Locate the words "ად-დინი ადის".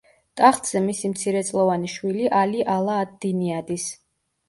3.07-3.91